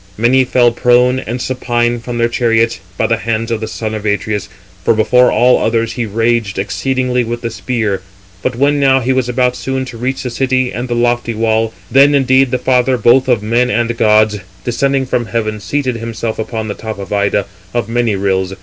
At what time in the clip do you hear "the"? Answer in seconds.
3.05-3.17, 3.61-3.67, 7.41-7.51, 10.23-10.31, 10.87-10.95, 12.49-12.57, 16.67-16.73